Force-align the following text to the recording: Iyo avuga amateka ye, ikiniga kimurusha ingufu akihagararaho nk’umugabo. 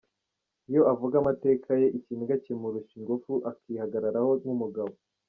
Iyo 0.69 0.81
avuga 0.91 1.15
amateka 1.21 1.69
ye, 1.81 1.87
ikiniga 1.97 2.35
kimurusha 2.43 2.93
ingufu 2.99 3.31
akihagararaho 3.51 4.31
nk’umugabo. 4.41 4.93